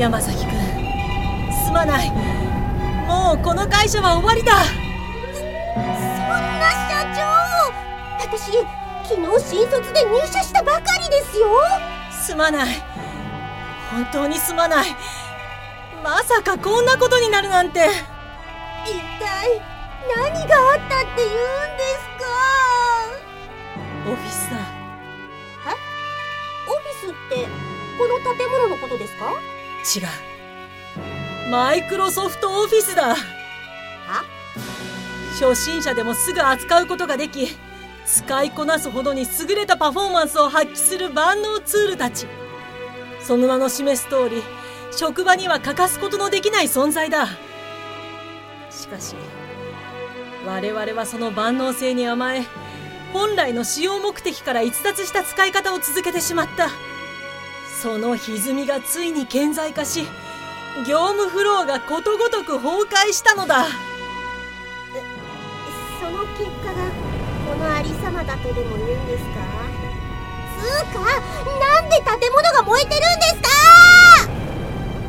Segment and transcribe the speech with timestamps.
[0.00, 0.50] 山崎君。
[1.66, 2.10] すまない。
[3.06, 4.54] もうこの会社は終わりだ。
[4.54, 4.62] そ
[5.42, 5.84] ん
[6.58, 7.20] な社長。
[8.18, 8.50] 私
[9.06, 11.48] 昨日新卒で入社したばかりですよ。
[12.10, 12.68] すまない。
[13.90, 14.86] 本当にすまない。
[16.02, 17.80] まさかこんなことになるなんて。
[18.86, 19.60] 一体
[20.16, 21.36] 何があったって言うん
[21.76, 22.08] です
[24.06, 24.12] か？
[24.12, 24.56] オフィスだ。
[25.68, 25.76] え？
[26.70, 27.46] オフィスって
[27.98, 29.26] この建物のことですか？
[29.96, 31.50] 違う。
[31.50, 33.14] マイクロソフトオフィスだ。
[33.14, 33.16] は？
[35.40, 37.48] 初心者でもすぐ扱うことができ
[38.06, 42.26] 使いこなすほどに優れたパフォーマンスを発揮する万能ツールたち。
[43.22, 44.42] その名の示す通り
[44.92, 47.26] 職場には欠かすことのできない存在だ。
[48.70, 49.14] しかし
[50.46, 52.44] 我々はその万能性に甘え
[53.12, 56.68] 本来の使用目的から逸脱した使い方を続けてしまった
[57.80, 60.06] その歪みがついに顕在化し
[60.86, 63.64] 業務フローがことごとく崩壊したのだ。
[65.98, 66.90] その結果が
[67.48, 69.30] このありさまだとでも言うんですか？
[70.58, 71.00] つうか
[71.58, 73.48] なんで建物が燃えてるんですか？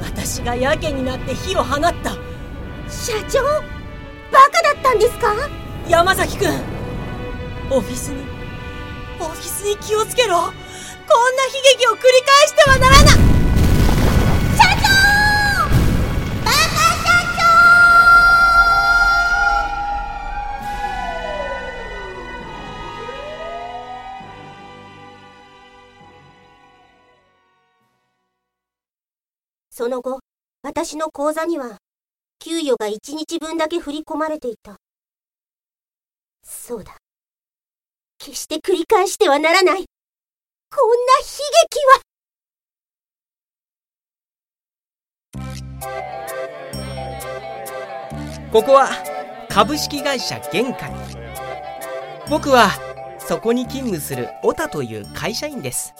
[0.06, 2.12] 私がやけになって火を放った。
[2.90, 3.44] 社長
[4.32, 5.36] バカだったんですか？
[5.90, 6.50] 山崎君
[7.70, 8.24] オフィスに
[9.20, 10.54] オフィスに気をつけろ
[11.14, 13.16] こんな悲劇を繰り返してはならない。
[14.56, 14.88] 社長。
[16.46, 17.42] バカ社長。
[29.70, 30.20] その後
[30.64, 31.78] 私の口座には
[32.40, 34.78] 給与が1日分だけ振り込まれていた。
[36.44, 36.98] そうだ。
[38.18, 39.86] 決して繰り返してはならない。
[40.74, 41.28] こんな悲
[41.68, 41.80] 劇
[45.36, 45.74] は。
[48.54, 48.88] ここは
[49.50, 50.94] 株式会社玄海
[52.30, 52.70] 僕は
[53.20, 55.94] そこに勤務するオタという会社員です。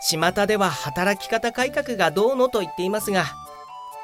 [0.00, 3.26] 巷では働き方改革がどうのと言っていますが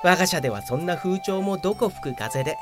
[0.05, 2.59] 我が社ではそんな風潮もどこ吹く風で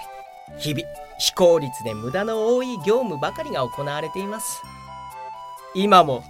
[0.59, 0.87] 日々
[1.19, 4.63] 非効率で無駄の多い業務ばかりが行われています。
[5.75, 6.25] 今も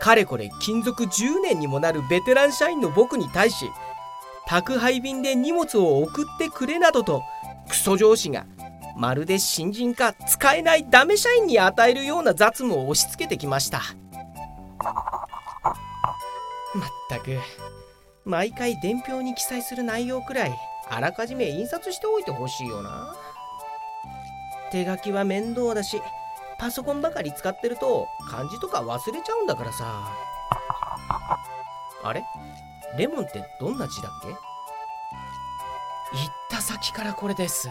[0.00, 3.70] かれこれ勤続10年にもなるベテラン社員の僕に対し
[4.46, 7.22] 宅配便で荷物を送ってくれなどと
[7.68, 8.46] クソ上司が
[8.96, 13.82] まるで新人か使えないダメ社員に与えるような雑務を押し付けてきました。
[16.74, 17.38] まったく
[18.24, 20.54] 毎回伝票に記載する内容くらい
[20.88, 23.14] あらかじめ印刷しておいてほしいよな。
[24.70, 26.00] 手書きは面倒だし
[26.58, 29.84] パソコンばかり使ってると漢字とか忘れちゃうんだからさ。
[32.02, 32.24] あれ？
[32.96, 34.28] レモンってどんな字だっけ？
[34.28, 34.38] 行っ
[36.50, 37.68] た先からこれです。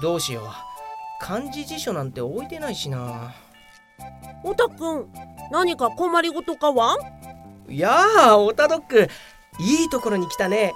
[0.00, 0.44] どうしよう。
[1.20, 3.34] 漢字辞書なんて置いてないしな。
[4.42, 5.12] おたくん
[5.50, 6.96] 何か困りごとかは？
[7.68, 9.08] いやあオタドッグ
[9.60, 10.72] いいところに来たね。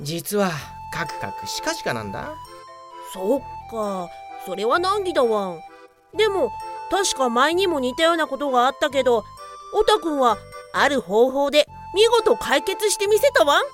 [0.00, 0.50] 実は
[0.92, 2.34] カクカクシカシカなんだ。
[3.12, 4.08] そっか
[4.44, 5.60] それは難儀だわん。
[6.16, 6.50] でも
[6.90, 9.24] 確か前にも似たようなことがあったけど
[9.74, 10.36] おたくんは
[10.74, 13.64] ある方法で見事解決してみせたわん。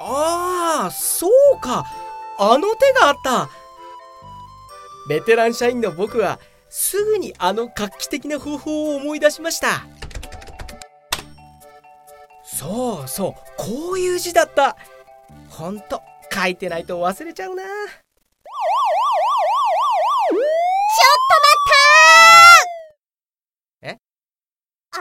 [0.00, 1.86] ああそうか。
[2.38, 3.48] あの手があった。
[5.08, 6.38] ベテラン社員の僕は
[6.68, 9.86] すぐにあの画期的な方法を思い出しました。
[12.44, 14.76] そうそうこういう字だった。
[15.48, 16.02] ほんと
[16.32, 17.62] 書いてないと忘れちゃうな。
[20.28, 21.66] っと待っ
[23.82, 23.98] たえ？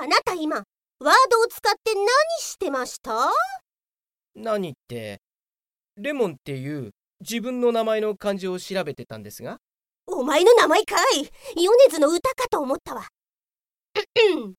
[0.03, 2.05] あなた今ワードを使って何
[2.39, 3.29] してました？
[4.35, 5.19] 何って
[5.97, 9.57] レモンっていう自分の名前の漢字を調べてたんですが？
[10.07, 11.29] お前の名前かい！
[11.55, 13.07] 米津の歌かと思ったわ。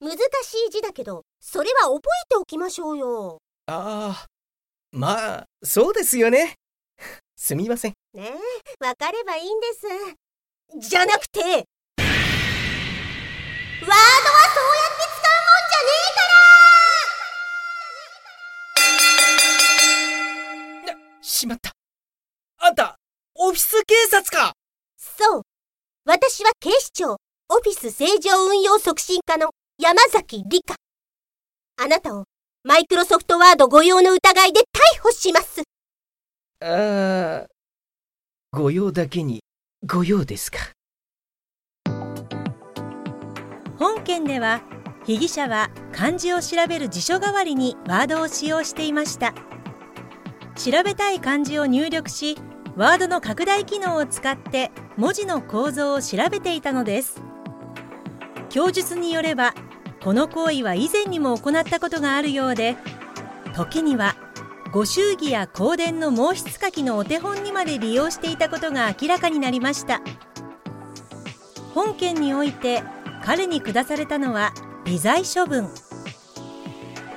[0.00, 0.16] 難し
[0.68, 3.38] い字だけどそれは覚えておきましょうよ。
[3.66, 4.26] ああ
[4.92, 6.54] まあそうですよね。
[7.36, 8.30] すみませんね
[8.80, 9.86] えわかればいいんです。
[10.88, 11.60] じゃなくてワードは
[13.84, 14.00] そうや
[14.88, 15.92] って使うもんじゃね
[20.84, 20.98] えから。
[21.22, 21.72] しまった。
[22.60, 22.96] あんた
[23.34, 24.54] オフィス警察か。
[24.96, 25.42] そう。
[26.06, 27.18] 私は警視庁
[27.50, 30.76] オフィス正常運用促進課の山崎理香。
[31.76, 32.24] あなたを
[32.64, 35.62] マイクロソフトワード誤用の疑いで逮捕します。
[36.60, 37.57] ああ
[38.58, 39.38] 御用だけに
[39.86, 40.58] 御用ですか？
[43.76, 44.62] 本件では
[45.06, 49.32] 被疑者は漢字を調べる辞書代わりにワードを使用していました。
[50.56, 52.36] 調べたい漢字を入力し
[52.74, 57.22] ワードの拡大機能を使って文字の構造を調べていたのです。
[58.50, 59.54] 供述によれば
[60.02, 62.76] この行為は以前にも行ったことがあるようで
[63.54, 64.16] 時には
[64.70, 70.02] ご祝儀や香典の毛筆書きのお手本にまで利用していたことが明らかになりました。
[71.74, 72.82] 本件において
[73.24, 74.52] 彼に下されたのは
[74.84, 75.68] 微罪処分。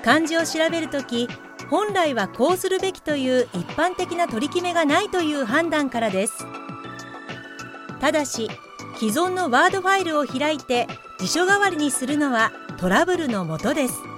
[0.03, 1.27] 漢字を調べるとき
[1.69, 6.45] 本来はこうするべきという一般的な取り決めがないという判断からです。
[7.99, 8.49] ただし
[8.97, 10.87] 既存のワードファイルを開いて
[11.19, 14.10] 辞書代わりにするのはトラブルのもとです。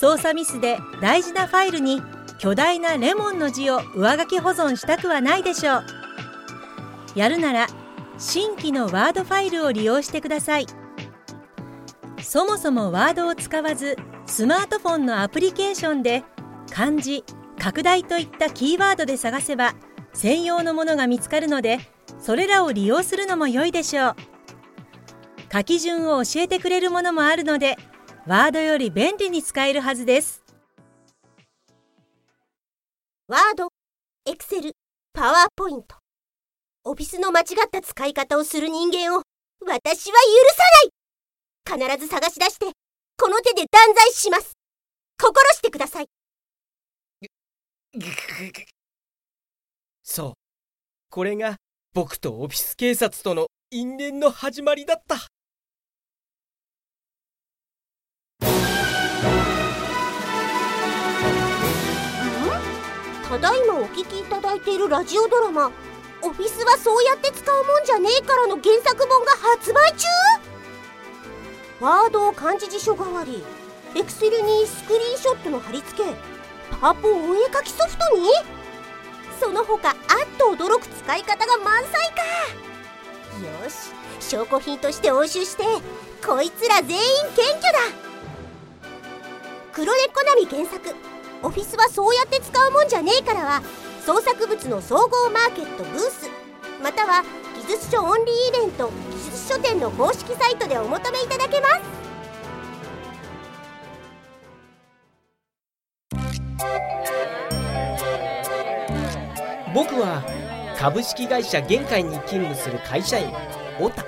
[0.00, 2.02] 操作ミスで大事なファイルに
[2.38, 5.84] 巨大なレモンの字を上書き保存したくはないでしょう。
[7.14, 7.66] やるなら
[8.16, 10.66] 新規のワードファイルを利用してください。
[12.22, 16.24] そもそもワードを使わずスマートフォンのアプリケーションで
[16.70, 17.22] 漢字
[17.58, 19.74] 拡大といったキーワードで探せば
[20.14, 21.78] 専用のものが見つかるので
[22.18, 24.16] それらを利用するのも良いでしょう。
[25.52, 27.76] 書き順を教えてくれるものもあるので
[28.26, 30.42] ワードより便利に使えるはずです。
[33.28, 33.68] ワード、
[34.26, 34.72] エクセル、
[35.14, 35.96] パワーポイント。
[36.84, 39.22] オフィスの間違った使い方をする人間を
[39.66, 40.18] 私は
[41.66, 41.96] 許さない。
[41.96, 42.66] 必ず探し出して
[43.16, 44.52] この手で断罪します。
[45.20, 46.06] 心してください。
[50.02, 50.32] そう。
[51.08, 51.56] これが
[51.94, 55.16] 僕とオフィス警察との因縁の始まりだった
[63.30, 65.70] ただいまお聞きいただいているラジオドラマ
[66.20, 70.08] 「オフィスはそうやって使うもんじゃねえから」の原作本が発売中？
[71.78, 73.44] ワードを漢字辞書代わり
[73.94, 76.10] エクセルにスクリーンショットの貼り付け
[76.80, 78.28] パワポお絵かきソフトに？
[79.40, 79.96] その他あっ
[80.36, 82.22] と驚く使い方が満載か。
[83.64, 85.62] よし証拠品として押収して
[86.26, 87.02] こいつら全員
[87.36, 87.78] 検挙だ。
[89.72, 90.96] 黒猫ナミ原作。
[91.42, 93.40] オフィスはそうやって使うもんじゃねえから。
[93.40, 93.62] は
[94.04, 96.28] 創作物の総合マーケットブース。
[96.82, 97.22] または
[97.66, 102.00] 技術書オンリーイベント技術書店の公式サイトでお求めいただけます。
[109.72, 110.22] 僕は
[110.78, 113.32] 株式会社玄海に勤務する会社員
[113.80, 114.04] オタ。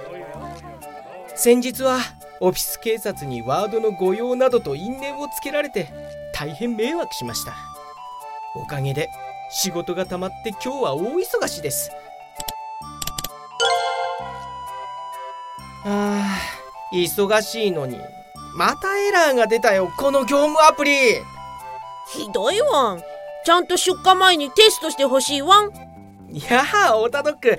[1.37, 1.99] 先日は
[2.41, 5.89] オフィス警察にワードの御用などと因縁をつけられて
[6.43, 7.55] 大変迷惑しました。
[8.57, 9.09] おかげで
[9.49, 11.93] 仕事が溜まって今日は大忙しです。
[15.85, 17.97] あー忙しいのに
[18.57, 21.13] またエラーが出たよこの業務アプリ。
[22.13, 23.03] ひどいわん。
[23.45, 25.71] ちゃんと出荷前にテストしてほしいわん。
[26.29, 27.57] いやあオタドッグ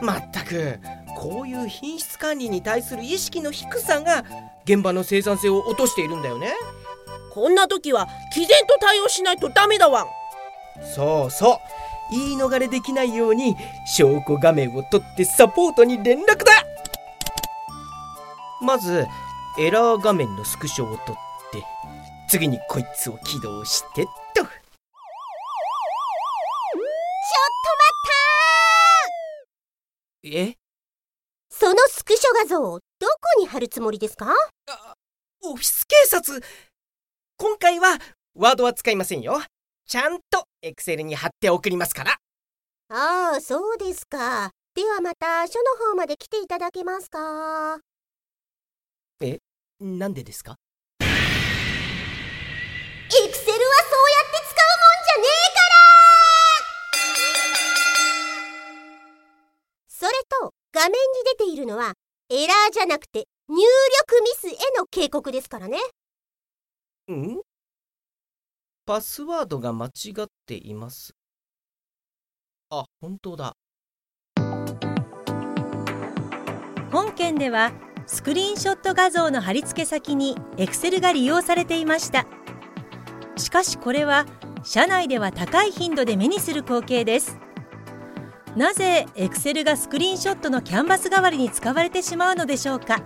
[0.00, 0.78] まったく
[1.16, 4.24] こういう品質管理に対する意識の低さが
[4.64, 6.52] 現場の生産性を落としているんだよね
[7.36, 10.06] こんな時は毅然と対応しないとダメだわん。
[10.94, 11.58] そうそう。
[12.10, 13.54] 言い逃れできないように
[13.84, 16.64] 証拠画面を取ってサポートに連絡だ。
[18.62, 19.06] まず
[19.58, 21.14] エラー画面のスクショを取っ
[21.52, 21.62] て
[22.26, 24.40] 次にこいつを起動してっと。
[24.40, 24.50] ちょっと待
[30.24, 30.56] ったえ？
[31.50, 34.32] そのスクショ画像をどこに貼るつもりですか？
[35.42, 36.42] オフィス警察
[37.38, 37.98] 今回は
[38.34, 39.42] ワードは使いませんよ。
[39.86, 42.12] ちゃんとエクセルに貼って送りますから。
[42.88, 44.52] ああそうですか。
[44.74, 47.78] ではまた署の方まで来ていただけますか？
[49.20, 49.38] え
[49.80, 50.56] なんでですか？
[51.00, 51.18] エクセル
[53.20, 53.36] はそうやって
[54.48, 55.60] 使うもんじゃねえか
[59.84, 59.88] ら！
[59.88, 60.96] それと画面に
[61.38, 61.92] 出ているのは
[62.30, 65.76] エラーじゃなくて入力ミスへの警告ですからね
[67.12, 67.40] ん？
[68.84, 69.90] パスワードが間違
[70.22, 71.14] っています。
[72.70, 73.56] あ本当だ。
[76.90, 77.72] 本件では
[78.06, 82.26] スクリーンショット画像の貼り付け先に Excel が利用されていました。
[83.36, 84.26] しかしこれは
[84.64, 87.38] 社内では高い頻度で目にする光景です。
[88.56, 93.02] なぜ Excel がスクリーンショットのキャンバス代わりに使われてしまうのでしょうか。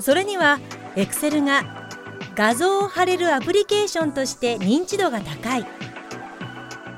[0.00, 0.58] それには
[0.94, 1.79] Excel が
[2.40, 5.66] 画像を貼れるアプリケーションとして認知度が高い。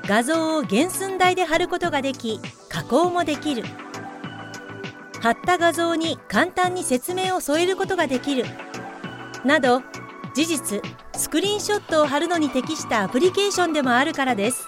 [0.07, 3.65] 画像を原寸大で貼ることができ加工もできる。
[5.19, 8.45] 貼った画像に簡単に説明を添えることができる。
[9.43, 9.81] など
[10.33, 10.81] 事実
[11.13, 14.65] スクリーンショットを貼るのに適したアプリケーションでもあるからです。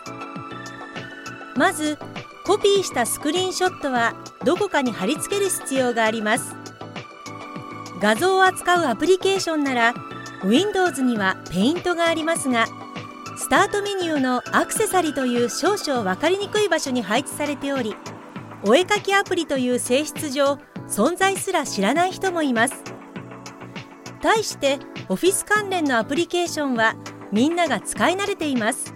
[1.56, 1.98] まず
[2.46, 4.14] コピーしたスクリーンショットは
[4.44, 6.54] どこかに貼り付ける必要があります。
[8.02, 9.94] 画像を扱うアプリケーションなら
[10.46, 12.68] Windows には Paint がありますが
[13.38, 17.96] スタートメニューのアクセサリという少々分かりにくい場所に配置されており
[18.64, 22.84] お絵かきアプリという性質上存在すら知らない人もいます。
[24.22, 26.96] 対してオフィス関連のアプリケーションは
[27.32, 28.96] みんなが使い慣れています。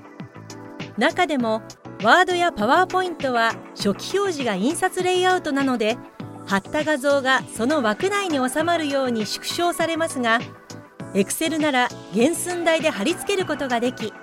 [0.98, 1.62] 中でも
[2.04, 5.98] ワードやパワーポイントは初期表示が印刷レイアウトなので
[6.48, 10.40] 貼った画像がその枠内に収まるように縮小されますが
[11.14, 14.14] Excel なら原寸大で貼り付けることができ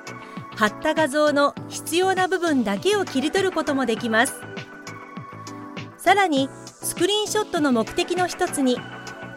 [0.57, 4.40] 貼った画像の必要な部分だけを切り取ることもできます。
[5.99, 8.78] さらにスクリーンショットの目的の一つに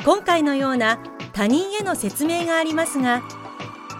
[0.05, 0.99] 今回のような
[1.33, 3.23] 他人への説明がありますが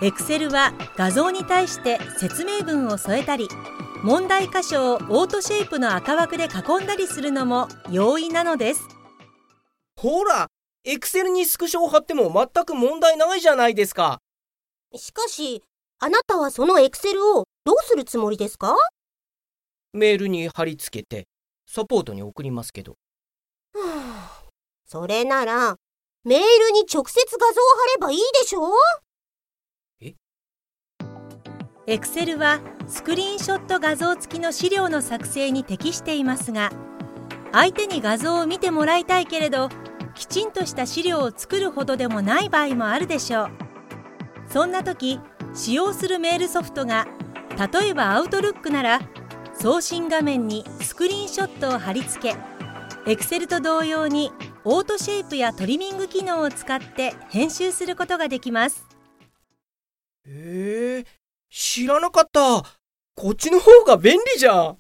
[0.02, 3.50] Excel は画像に対して説明文を添えたり
[4.04, 8.88] 問題箇所をオートシェイプの赤枠で囲んだりするのも容易なのです。
[9.98, 10.48] ほら
[10.92, 14.18] エクセルにスクショを貼っても全く問題ないじゃないですか。
[14.96, 15.62] しかし、
[16.00, 18.76] あなたはそのエクセルをどうするつもりですか？
[19.94, 21.28] メールに貼り付けて
[21.68, 22.94] サポートに送りますけど。
[23.76, 24.44] はあ
[24.84, 25.76] それなら、
[26.24, 28.72] メールに直接画像を貼ればいいでしょ
[31.86, 36.72] Excel はスクリーンショット画像付きの資料の作成に適していますが
[37.52, 39.70] 相手に画像を見てもらいたいけれど
[40.20, 43.50] きちんとした資料を作るほどでもない場合もあるでしょう。
[44.50, 45.18] そんな時
[45.56, 47.08] 使用するメールソフトが
[47.72, 49.00] 例えば Outlook なら
[49.54, 52.38] 送信画面にスクリーンショットを貼り付け
[53.10, 54.34] Excel と同様に
[54.66, 58.86] オートシェイプやトリミング機能を使って編集することができます。
[60.28, 61.06] へえ
[61.50, 62.62] 知らなかった。
[63.16, 64.78] こっちの方が便利じゃん。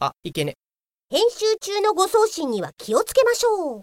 [0.00, 0.56] あいけね。
[1.08, 3.82] 編集中の誤送信には気をつけましょう。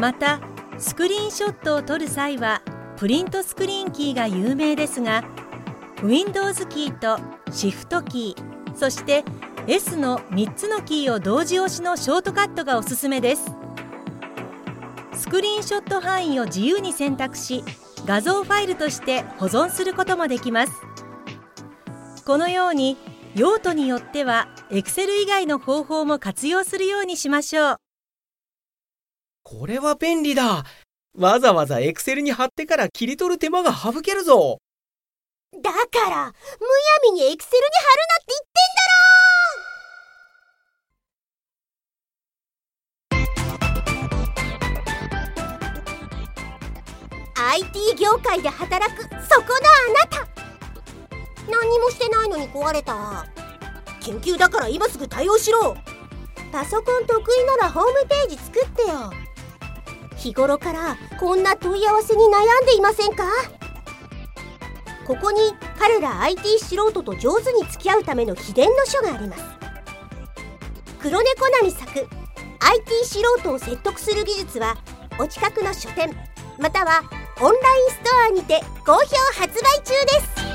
[0.00, 0.40] また
[0.78, 2.62] スクリーンショットを撮る際は
[2.96, 5.24] プリントスクリーンキーが有名ですが
[6.02, 7.18] Windows キーと
[7.50, 9.24] Shift キーそして
[9.66, 13.44] S の3つのキーを同時押しのショートカットがおすすめです
[15.12, 17.62] スクリーンショット範囲を自由に選択し
[18.06, 20.72] 画像ファイルとして保存することもできます
[22.24, 22.96] このように
[23.34, 27.76] 用途によっては Excel 以外の方法も活用するようにしましょう。
[29.42, 30.64] これは便利だ。
[31.18, 34.58] わざわざエクセルに貼ってから切り取る手間が省けるぞ。
[35.52, 35.78] だか
[36.10, 36.32] ら、むや
[37.04, 38.82] みにエクセルに貼るなって言ってんだ
[47.40, 50.26] ろ IT 業界で働くそこのあなた
[51.50, 53.26] 何にもしてないのに壊れた。
[54.00, 55.76] 緊急だから今すぐ対応しろ。
[56.52, 59.12] パソコン得意ならホームページ作ってよ。
[60.16, 63.24] 日頃からこんな問い合わせに悩んでいませんか？
[65.06, 65.38] ここに
[65.78, 69.42] 彼ら IT 素人と上手に付き合うための秘伝の書があります。
[71.00, 71.90] 黒猫なみ作
[72.60, 74.78] IT 素人を説得する技術は
[75.18, 76.10] お近くの書店
[76.58, 77.02] または
[77.42, 79.00] オンラインストアにて好評
[79.38, 80.53] 発売中です。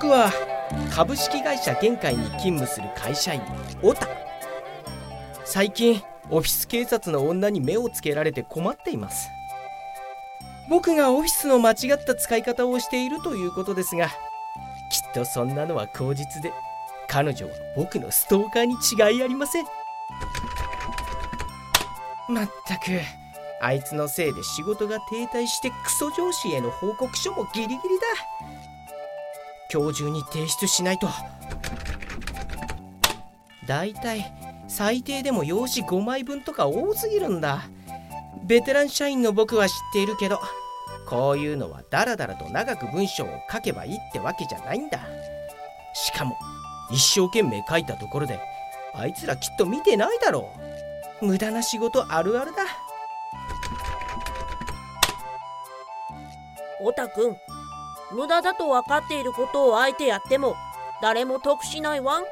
[0.00, 0.32] 僕は
[0.94, 3.42] 株式会社玄海に勤務する会社員
[3.82, 4.06] オタ。
[5.44, 6.00] 最近
[6.30, 9.28] オフィス警察の女に目をつけられて困っています。
[10.70, 14.14] 僕がオフィスの間違った使い方をしているということですがきっ
[15.14, 16.52] とそんなのは口実で
[17.08, 19.64] 彼女は僕のストーカーに違いありません。
[22.28, 23.00] まったく
[23.60, 28.57] あいつのせいで仕事が停滞してクソ上司への報告書もギリギリだ。
[29.70, 31.08] 今日中に提出しないと。
[33.66, 34.32] だいたい
[34.66, 37.64] 最低でも用紙5枚分とか多すぎるんだ。
[38.46, 40.40] ベテラン社員の僕は知っているけど
[41.06, 45.00] こういうのはダラダラと長く文章を書けばいいってわけじゃないんだ。
[45.92, 46.38] しかも
[46.90, 48.40] 一生懸命書いたところで
[48.94, 50.48] あいつらきっと見てないだろ
[51.20, 51.26] う。
[51.26, 52.62] 無駄な仕事あるあるだ。
[56.80, 57.36] オタくん
[58.12, 60.56] 無駄だと分かっていることをあえてやっても
[61.02, 62.24] 誰も得しないわん。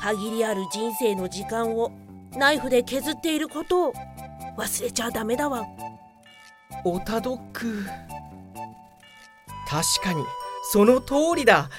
[0.00, 1.90] 限りある人生の時間を
[2.36, 3.92] ナイフで削っていることを
[4.58, 5.66] 忘れちゃダメだわん。
[6.84, 7.86] オタドック
[9.68, 10.24] 確かに
[10.70, 11.70] その通りだ。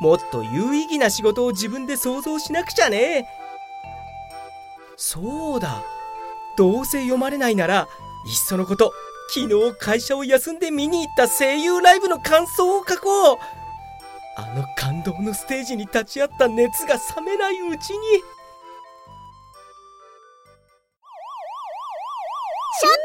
[0.00, 3.26] もっと有意義な仕事を自分で想像しなくちゃね。
[4.96, 5.82] そうだ。
[6.56, 7.88] どうせ読まれないなら
[8.26, 8.92] いっそのこと
[9.30, 13.38] 昨日会社を休んで見に行った声優ライブの感想を書こう。
[14.36, 17.98] あの感動のステージに立ち会った熱が冷めないうちに。
[18.20, 22.98] ちょっと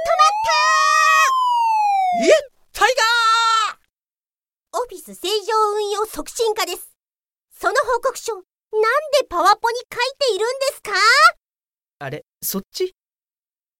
[2.22, 2.32] 待え？
[2.72, 3.76] タイガー！
[3.76, 3.80] っ
[4.72, 5.34] たオフィス正常
[5.76, 6.94] 運用促進課です。
[7.60, 8.48] その報告書、なんで
[9.30, 10.92] パワポに書いているんですか？
[12.00, 12.94] あれそっち？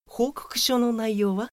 [0.08, 1.50] 報告書の内容は？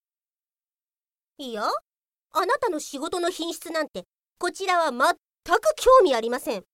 [1.42, 4.04] いや、あなたの仕事の品質なんて、
[4.38, 6.64] こちらは全く興味ありません。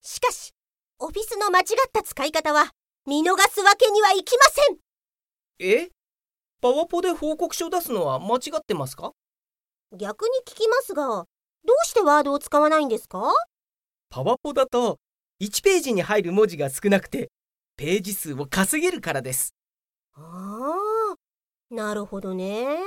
[0.00, 0.52] しかし、
[0.98, 2.70] オフィスの間違った使い方は、
[3.06, 4.78] 見逃すわけにはいきません。
[5.58, 5.90] え？
[6.62, 9.12] パワポで報告書出すのは間違ってますか？
[9.94, 11.26] 逆に聞きますが、ど
[11.66, 13.34] うしてワードを使わないんですか？
[14.08, 14.96] パワポだと
[15.42, 17.30] 1ページに入る文字が少なくて
[17.76, 19.54] ページ数を稼げるからです。
[20.14, 20.74] あ
[21.12, 22.78] あ、なるほどね。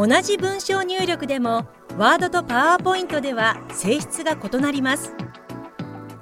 [0.00, 1.66] 同じ文章入力でも
[1.98, 5.12] ワードとパワーポイントでは性質が異なります。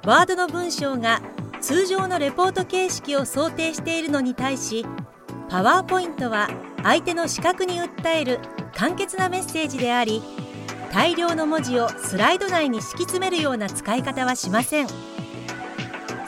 [0.03, 1.21] ワードの文章が
[1.61, 4.85] 通常のレポート形式を想定しているのに対し
[5.47, 6.49] パワーポイントは
[6.83, 8.39] 相手の視覚に訴える
[8.75, 10.21] 簡潔なメッセージであり
[10.91, 14.87] 大量の文字をスライド内に敷き詰めるような使い方はしません。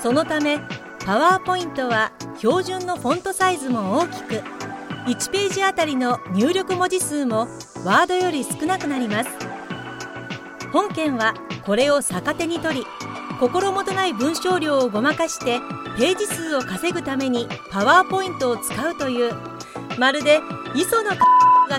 [0.02, 0.62] そのため
[1.06, 4.42] パワーポイントは標準のフォントサイズも大きく
[5.06, 7.48] 1ページあたりの入力文字数も
[7.84, 9.30] ワードより少なくなります。
[10.72, 11.34] 本件は
[11.66, 12.86] これを逆手に取り
[13.40, 15.60] 心もとない文章量をごまかして
[15.98, 19.34] ページ数を稼ぐためにパワーポイントを使うという
[19.98, 20.40] まるで
[20.76, 21.18] 磯野が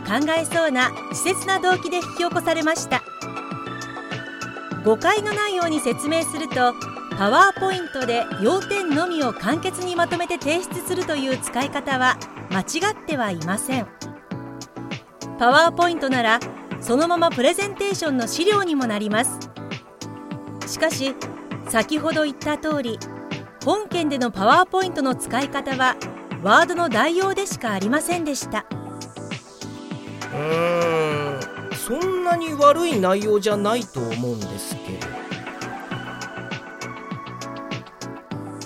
[0.02, 3.02] 考えそうな稚拙な動機で引き起こされました。
[4.84, 6.74] 誤解のないように説明すると
[7.16, 12.16] パワーポイントで要点のみを簡潔にまとめて提出するという使い方は
[12.50, 13.86] 間違ってはいません。
[15.38, 16.40] パワーポイントなら
[16.80, 19.38] そのままプレゼンテーションの資料にもなります。
[20.66, 21.14] しかし
[21.68, 22.98] 先ほど言った通り
[23.64, 25.96] 本件でのパワーポイントの使い方は
[26.42, 28.64] ワードの代用でしかありませんでした。
[30.32, 35.11] うーんそんなに悪い内容じゃないと思うんですけど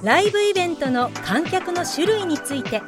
[0.07, 2.81] ライブイベントの観客の種類について。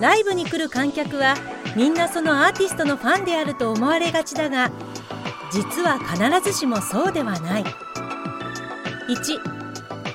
[0.00, 1.36] ライブに来る観客は
[1.76, 4.72] みんなそのアーティストのファンであると思われがちだが
[5.52, 6.18] 実は必
[6.50, 7.62] ずしもそうではない。
[7.62, 7.68] 1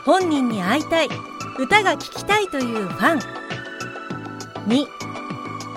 [0.04, 1.10] 本人に会いたい。
[1.58, 3.20] 歌が聴きたいというファン。
[4.67, 4.86] 2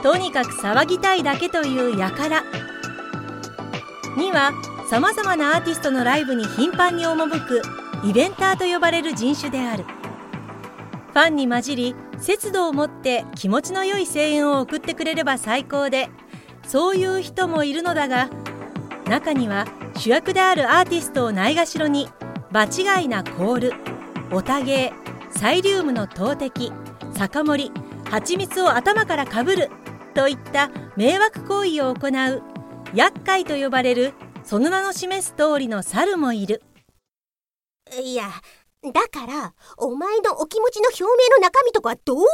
[0.02, 2.42] とにかく騒ぎたいだけという輩。
[4.16, 4.50] 2は
[4.90, 7.62] さまざまなアーティストのライブに頻繁に赴く。
[8.04, 9.84] イベンターと呼ばれる人種である。
[11.14, 16.08] ファンに混じり節度を持って気持ちの良い声援を送ってくれれば最高で
[16.66, 18.28] そういう人もいるのだが
[19.08, 22.08] 中には主役であるアーティストをないがしろに
[22.50, 23.72] 場違いなコール
[24.32, 26.72] オタゲーサイリウムの投擲
[27.16, 27.72] 酒盛り
[28.10, 29.70] 蜂蜜を頭からかぶる
[30.14, 32.42] といった迷惑行為を行う
[32.92, 36.60] 厄介と呼ばれるその名の示す通りの猿もいる。
[38.02, 38.30] いや、
[38.92, 42.24] だから、お前のお気持ちの表明の中身とかどうでもい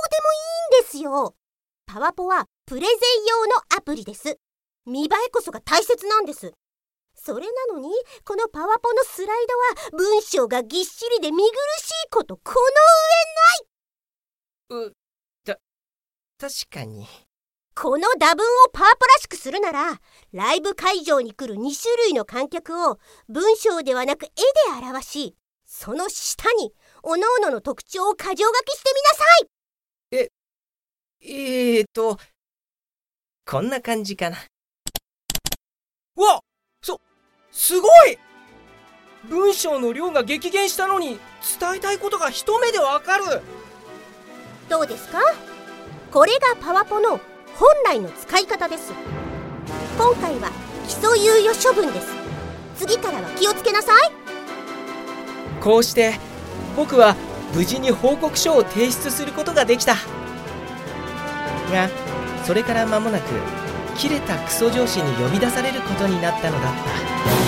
[0.79, 1.35] いんですよ。
[1.87, 2.88] パワポはプレゼン
[3.27, 4.38] 用のアプリです。
[4.87, 6.53] 見栄えこそが大切なんです。
[7.14, 7.90] それなのに、
[8.25, 9.46] このパワポのスライ
[9.92, 11.42] ドは文章がぎっしりで見苦
[11.81, 12.55] しいことこ
[14.70, 14.94] のう
[15.44, 15.59] た
[16.38, 17.07] 確かに
[17.75, 20.01] この打文をパワポらしくするなら、
[20.33, 25.37] ライブ会場に来る2種類の観客を文章ではなく絵で表し、
[25.83, 30.29] その下に各々の特徴を箇条書きしてみなさい。
[31.23, 32.19] えーと
[33.47, 34.37] こんな感じかな。
[36.19, 36.40] うわ
[36.83, 37.01] そ
[37.51, 38.19] すごい！
[39.25, 41.19] 文章の量が激減したのに
[41.59, 43.40] 伝えたいことが一目でわかる。
[44.69, 45.19] どうですか？
[46.12, 47.19] これがパワポの
[47.55, 48.93] 本来の使い方です。
[49.97, 50.51] 今回は
[50.87, 52.09] 基礎猶予処分です。
[52.77, 54.19] 次からは気をつけなさい
[55.61, 56.14] こうして
[56.77, 57.16] 僕は
[57.55, 59.94] 無事に報告書を提出することができた。
[61.70, 61.88] が
[62.44, 63.33] それから間もなく
[63.96, 67.39] 切れたクソ上司に呼び出されることになったのだった。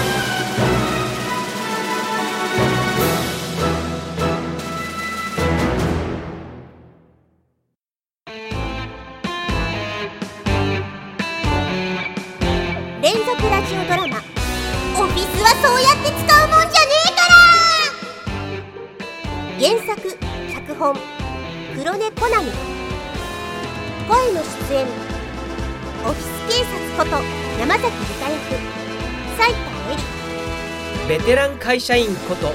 [31.82, 32.46] 社員こと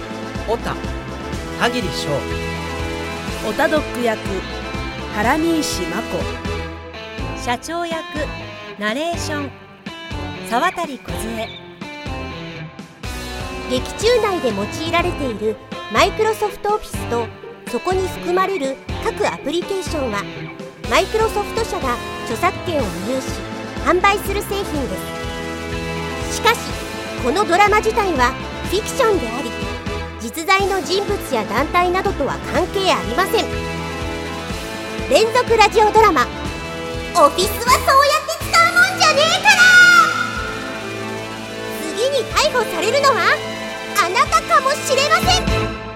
[0.50, 0.74] 小田
[1.60, 2.08] 田切翔。
[3.50, 4.20] オタドック役
[5.16, 7.44] 原西真子。
[7.44, 8.06] 社長役
[8.80, 9.52] ナレーション
[10.50, 10.98] 沢渡梢
[13.70, 15.58] 劇中内で用いられている
[15.92, 17.28] マイクロソフトオフィスと
[17.70, 20.24] そこに含まれる各アプリケーションは
[20.90, 23.42] マイクロソフト社が著作権を有し
[23.84, 24.72] 販売する製品で
[26.30, 26.36] す。
[26.38, 26.60] しかし
[27.22, 28.32] このドラマ自体は
[28.70, 29.50] フィクションであり
[30.20, 33.46] 実在の人物や団体などとは関係ありません
[35.10, 36.24] 連続ラジオドラマ
[37.16, 39.62] 「オフィスはそうやって使うもんじゃねえから!」
[41.96, 43.38] 次に逮捕されるのは
[44.06, 45.87] あなたかもしれません